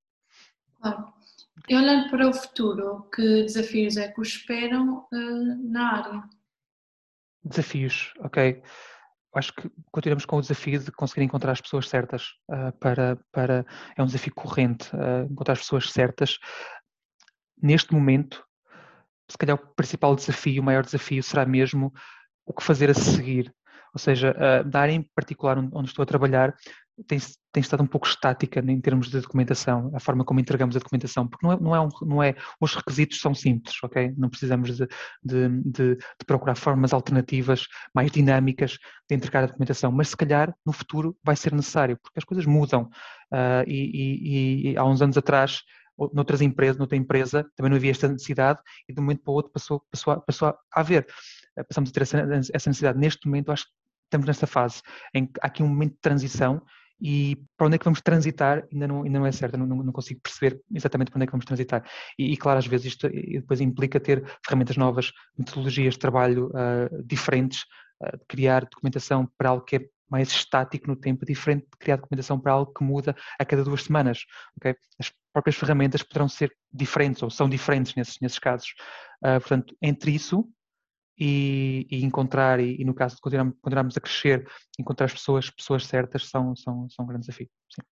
Claro. 0.81 1.13
E 1.69 1.75
olhando 1.75 2.11
para 2.11 2.29
o 2.29 2.35
futuro, 2.35 3.09
que 3.15 3.43
desafios 3.43 3.97
é 3.97 4.09
que 4.13 4.21
os 4.21 4.29
esperam 4.29 5.07
uh, 5.13 5.71
na 5.71 5.93
área? 5.93 6.23
Desafios, 7.43 8.13
ok 8.21 8.63
acho 9.37 9.53
que 9.53 9.71
continuamos 9.91 10.25
com 10.25 10.37
o 10.37 10.41
desafio 10.41 10.79
de 10.79 10.91
conseguir 10.91 11.23
encontrar 11.23 11.53
as 11.53 11.61
pessoas 11.61 11.89
certas 11.89 12.35
uh, 12.49 12.73
para, 12.79 13.19
para. 13.31 13.67
É 13.97 14.03
um 14.03 14.07
desafio 14.07 14.35
corrente 14.35 14.89
uh, 14.95 15.31
encontrar 15.31 15.53
as 15.53 15.61
pessoas 15.61 15.91
certas. 15.91 16.39
Neste 17.61 17.93
momento, 17.93 18.45
se 19.29 19.37
calhar 19.37 19.57
o 19.57 19.75
principal 19.75 20.15
desafio, 20.15 20.63
o 20.63 20.65
maior 20.65 20.85
desafio 20.85 21.23
será 21.23 21.45
mesmo 21.45 21.93
o 22.45 22.53
que 22.53 22.63
fazer 22.63 22.91
a 22.91 22.95
seguir. 22.95 23.55
Ou 23.93 23.99
seja, 23.99 24.35
uh, 24.37 24.69
da 24.69 24.81
área 24.81 24.93
em 24.93 25.03
particular 25.15 25.59
onde 25.59 25.89
estou 25.89 26.03
a 26.03 26.07
trabalhar, 26.07 26.55
tem, 27.07 27.19
tem 27.53 27.61
estado 27.61 27.83
um 27.83 27.87
pouco 27.87 28.07
estática 28.07 28.61
em 28.61 28.81
termos 28.81 29.11
de 29.11 29.21
documentação, 29.21 29.91
a 29.95 30.01
forma 30.01 30.25
como 30.25 30.41
entregamos 30.41 30.77
a 30.77 30.79
documentação, 30.79 31.29
porque 31.29 31.47
não 31.47 31.53
é, 31.53 31.61
não 31.61 31.77
é, 31.77 31.81
um, 31.81 31.89
não 32.03 32.23
é 32.23 32.35
os 32.61 32.75
requisitos 32.75 33.21
são 33.21 33.35
simples, 33.35 33.77
ok? 33.83 34.15
Não 34.17 34.31
precisamos 34.31 34.77
de, 34.77 34.87
de, 35.23 35.49
de, 35.65 35.97
de, 35.97 36.25
procurar 36.27 36.55
formas 36.55 36.93
alternativas, 36.93 37.67
mais 37.95 38.11
dinâmicas 38.11 38.79
de 39.09 39.15
entregar 39.15 39.45
a 39.45 39.47
documentação, 39.47 39.93
mas 39.93 40.09
se 40.09 40.17
calhar 40.17 40.55
no 40.65 40.73
futuro 40.73 41.17
vai 41.23 41.37
ser 41.37 41.53
necessário, 41.53 41.99
porque 42.03 42.19
as 42.19 42.25
coisas 42.25 42.47
mudam 42.47 42.85
uh, 43.33 43.65
e, 43.67 44.71
e, 44.71 44.73
e 44.73 44.77
há 44.77 44.85
uns 44.85 45.03
anos 45.03 45.17
atrás 45.19 45.63
noutras 46.13 46.43
empresas, 46.43 46.77
noutra 46.77 46.97
empresa, 46.97 47.51
também 47.57 47.71
não 47.71 47.77
havia 47.77 47.91
esta 47.91 48.09
necessidade 48.09 48.61
e 48.89 48.93
de 48.93 49.01
um 49.01 49.03
momento 49.03 49.23
para 49.23 49.31
o 49.31 49.35
outro 49.35 49.53
passou, 49.53 49.83
passou, 49.91 50.13
a, 50.13 50.21
passou 50.21 50.49
a 50.49 50.59
haver. 50.75 51.07
Ah, 51.57 51.65
passamos 51.65 51.91
a 51.91 51.93
ter 51.93 52.03
essa, 52.03 52.19
essa 52.53 52.71
necessidade. 52.71 52.99
Neste 52.99 53.27
momento, 53.27 53.51
acho 53.51 53.65
que 53.65 53.73
estamos 54.05 54.27
nessa 54.27 54.47
fase 54.47 54.83
em 55.15 55.27
que 55.27 55.41
há 55.43 55.47
aqui 55.47 55.63
um 55.63 55.69
momento 55.69 55.93
de 55.93 56.01
transição 56.01 56.63
e 57.01 57.37
para 57.57 57.67
onde 57.67 57.77
é 57.77 57.79
que 57.79 57.85
vamos 57.85 58.01
transitar 58.01 58.67
ainda 58.73 58.89
não, 58.89 59.03
ainda 59.03 59.19
não 59.19 59.27
é 59.27 59.33
certo, 59.33 59.57
não, 59.57 59.67
não 59.67 59.93
consigo 59.93 60.21
perceber 60.21 60.61
exatamente 60.75 61.11
para 61.11 61.19
onde 61.19 61.25
é 61.25 61.27
que 61.27 61.33
vamos 61.33 61.45
transitar. 61.45 61.85
E, 62.19 62.33
e 62.33 62.37
claro, 62.37 62.59
às 62.59 62.67
vezes 62.67 62.87
isto 62.87 63.09
depois 63.09 63.61
implica 63.61 64.01
ter 64.01 64.25
ferramentas 64.45 64.77
novas, 64.77 65.13
metodologias 65.39 65.95
de 65.95 66.01
trabalho 66.01 66.49
uh, 66.49 67.03
diferentes, 67.05 67.63
uh, 68.03 68.19
criar 68.27 68.65
documentação 68.65 69.29
para 69.37 69.51
algo 69.51 69.65
que 69.65 69.77
é 69.77 69.81
mais 70.09 70.29
estático 70.29 70.87
no 70.87 70.97
tempo, 70.97 71.27
diferente 71.27 71.65
de 71.65 71.79
criar 71.79 71.97
documentação 71.97 72.39
para 72.39 72.53
algo 72.53 72.73
que 72.73 72.85
muda 72.85 73.15
a 73.39 73.45
cada 73.45 73.65
duas 73.65 73.83
semanas. 73.83 74.25
Okay? 74.57 74.75
As 74.99 75.13
próprias 75.33 75.57
ferramentas 75.57 76.03
poderão 76.03 76.29
ser 76.29 76.53
diferentes 76.73 77.23
ou 77.23 77.31
são 77.31 77.49
diferentes 77.49 77.95
nesses, 77.95 78.19
nesses 78.21 78.39
casos. 78.39 78.69
Uh, 79.23 79.41
portanto, 79.41 79.77
entre 79.83 80.13
isso 80.13 80.49
e, 81.19 81.87
e 81.91 82.05
encontrar, 82.05 82.61
e, 82.61 82.81
e, 82.81 82.85
no 82.85 82.95
caso 82.95 83.17
de 83.17 83.21
continuarmos, 83.21 83.55
continuarmos, 83.61 83.97
a 83.97 84.01
crescer, 84.01 84.47
encontrar 84.79 85.07
as 85.07 85.13
pessoas, 85.13 85.51
pessoas 85.51 85.87
certas 85.87 86.29
são, 86.29 86.55
são, 86.57 86.89
são 86.91 87.05
um 87.05 87.09
grande 87.09 87.27
desafio. 87.27 87.49
Sim. 87.75 87.83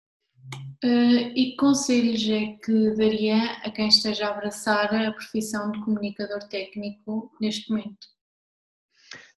Uh, 0.85 1.33
e 1.35 1.57
conselhos 1.57 2.23
é 2.29 2.59
que 2.63 2.95
daria 2.97 3.53
a 3.63 3.71
quem 3.71 3.89
esteja 3.89 4.27
a 4.27 4.31
abraçar 4.31 4.95
a 4.95 5.13
profissão 5.13 5.71
de 5.71 5.83
comunicador 5.83 6.41
técnico 6.49 7.33
neste 7.41 7.71
momento? 7.71 8.07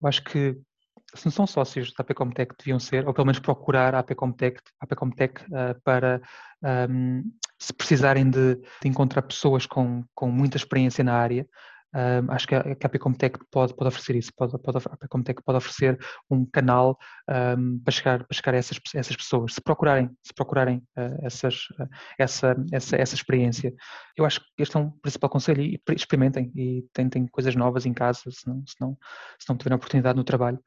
Eu 0.03 0.09
acho 0.09 0.25
que 0.25 0.57
se 1.15 1.25
não 1.25 1.33
são 1.33 1.47
sócios 1.47 1.93
da 1.93 2.03
APComtech 2.03 2.55
deviam 2.59 2.79
ser, 2.79 3.07
ou 3.07 3.15
pelo 3.15 3.27
menos 3.27 3.39
procurar 3.39 3.95
a 3.95 4.01
APComtech, 4.01 4.61
a 4.81 4.85
APComtech 4.85 5.41
uh, 5.45 5.81
para 5.85 6.21
um, 6.91 7.23
se 7.59 7.73
precisarem 7.73 8.29
de, 8.29 8.57
de, 8.57 8.89
encontrar 8.89 9.23
pessoas 9.23 9.67
com, 9.67 10.05
com 10.15 10.31
muita 10.31 10.57
experiência 10.57 11.03
na 11.03 11.15
área, 11.15 11.47
um, 11.95 12.31
acho 12.33 12.47
que 12.47 12.55
a, 12.55 12.75
que 12.75 12.87
a 12.87 12.91
pode, 13.51 13.75
pode 13.75 13.89
oferecer 13.89 14.17
isso, 14.17 14.33
pode, 14.37 14.59
pode, 14.59 14.79
a 14.79 14.97
Pecomtech 14.97 15.43
pode 15.43 15.59
oferecer 15.59 15.99
um 16.31 16.45
canal 16.45 16.99
um, 17.59 17.79
para, 17.79 17.93
chegar, 17.93 18.25
para 18.25 18.37
chegar 18.37 18.55
a 18.55 18.57
essas, 18.59 18.79
essas 18.95 19.17
pessoas, 19.17 19.55
se 19.55 19.61
procurarem, 19.61 20.11
se 20.23 20.35
procurarem 20.35 20.79
uh, 20.97 21.19
essas, 21.23 21.69
uh, 21.79 21.89
essa, 22.19 22.57
essa, 22.73 22.97
essa 22.97 23.15
experiência. 23.15 23.73
Eu 24.17 24.25
acho 24.25 24.41
que 24.41 24.63
este 24.63 24.77
é 24.77 24.81
um 24.81 24.91
principal 24.91 25.31
conselho 25.31 25.63
e 25.63 25.81
experimentem 25.91 26.53
e 26.55 26.85
tentem 26.93 27.27
coisas 27.27 27.55
novas 27.55 27.87
em 27.87 27.95
casa, 27.95 28.31
se 28.31 28.47
não, 28.47 28.63
se 28.67 28.75
não, 28.81 28.99
se 29.39 29.49
não 29.49 29.57
tiverem 29.57 29.77
oportunidade 29.77 30.17
no 30.17 30.25
trabalho. 30.25 30.59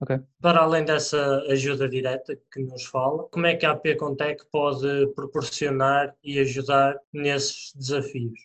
Okay. 0.00 0.20
Para 0.42 0.60
além 0.60 0.84
dessa 0.84 1.38
ajuda 1.48 1.88
direta 1.88 2.38
que 2.52 2.62
nos 2.62 2.84
fala, 2.84 3.24
como 3.30 3.46
é 3.46 3.56
que 3.56 3.64
a 3.64 3.70
AP 3.70 3.96
Contec 3.98 4.44
pode 4.52 5.06
proporcionar 5.14 6.14
e 6.22 6.38
ajudar 6.38 6.96
nesses 7.12 7.72
desafios? 7.74 8.38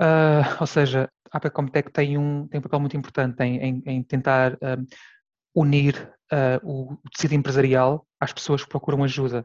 Uh, 0.00 0.44
ou 0.60 0.66
seja, 0.66 1.08
a 1.32 1.38
APComtech 1.38 1.90
tem 1.90 2.18
um, 2.18 2.46
tem 2.48 2.58
um 2.58 2.62
papel 2.62 2.80
muito 2.80 2.96
importante 2.96 3.42
em, 3.42 3.58
em, 3.58 3.82
em 3.86 4.02
tentar 4.02 4.54
um, 4.54 4.86
unir 5.54 6.12
uh, 6.32 6.60
o 6.62 6.98
tecido 7.10 7.34
empresarial 7.34 8.06
às 8.20 8.32
pessoas 8.32 8.62
que 8.62 8.68
procuram 8.68 9.04
ajuda 9.04 9.44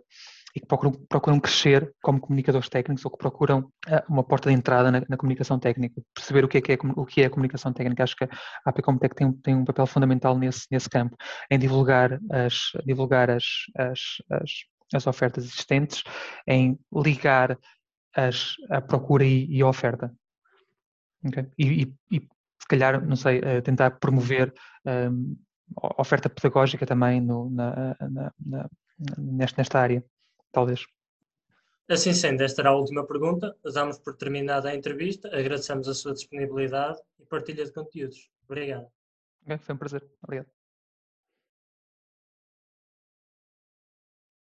e 0.55 0.59
que 0.59 0.65
procuram, 0.65 0.91
procuram 1.07 1.39
crescer 1.39 1.93
como 2.01 2.19
comunicadores 2.19 2.69
técnicos 2.69 3.05
ou 3.05 3.11
que 3.11 3.17
procuram 3.17 3.59
uh, 3.59 4.03
uma 4.09 4.23
porta 4.23 4.49
de 4.49 4.55
entrada 4.55 4.91
na, 4.91 5.03
na, 5.07 5.17
comunicação 5.17 5.59
técnica, 5.59 6.01
perceber 6.13 6.43
o 6.43 6.47
que 6.47 6.57
é, 6.57 6.61
que 6.61 6.71
é, 6.73 6.77
o 6.95 7.05
que 7.05 7.21
é 7.21 7.25
a 7.25 7.29
comunicação 7.29 7.71
técnica. 7.71 8.03
Acho 8.03 8.15
que 8.15 8.23
a 8.25 8.29
APComtech 8.65 9.15
tem, 9.15 9.31
tem 9.33 9.55
um 9.55 9.65
papel 9.65 9.85
fundamental 9.85 10.37
nesse, 10.37 10.65
nesse 10.71 10.89
campo, 10.89 11.15
em 11.51 11.59
divulgar 11.59 12.19
as, 12.31 12.71
divulgar 12.85 13.29
as, 13.29 13.43
as, 13.77 13.99
as, 14.31 14.51
as 14.93 15.07
ofertas 15.07 15.45
existentes, 15.45 16.03
em 16.47 16.79
ligar 16.93 17.57
as, 18.15 18.55
a 18.69 18.81
procura 18.81 19.25
e, 19.25 19.45
e 19.45 19.61
a 19.61 19.67
oferta. 19.67 20.11
Okay. 21.27 21.45
E, 21.57 21.83
e, 21.83 22.17
e, 22.17 22.19
se 22.19 22.67
calhar, 22.67 23.05
não 23.05 23.15
sei, 23.15 23.39
uh, 23.39 23.61
tentar 23.61 23.91
promover 23.99 24.53
um, 24.85 25.35
oferta 25.97 26.29
pedagógica 26.29 26.85
também 26.85 27.21
no, 27.21 27.49
na, 27.49 27.95
na, 27.99 28.33
na, 28.45 28.69
nesta, 29.17 29.61
nesta 29.61 29.79
área, 29.79 30.03
talvez. 30.51 30.85
Assim 31.89 32.13
sendo, 32.13 32.41
esta 32.41 32.61
era 32.61 32.69
a 32.69 32.75
última 32.75 33.05
pergunta. 33.05 33.55
Damos 33.73 33.97
por 33.99 34.15
terminada 34.17 34.69
a 34.69 34.75
entrevista. 34.75 35.29
Agradecemos 35.29 35.87
a 35.87 35.93
sua 35.93 36.13
disponibilidade 36.13 36.99
e 37.19 37.25
partilha 37.25 37.63
de 37.63 37.71
conteúdos. 37.71 38.29
Obrigado. 38.43 38.87
Okay, 39.43 39.57
foi 39.57 39.75
um 39.75 39.77
prazer. 39.77 40.05
Obrigado. 40.21 40.56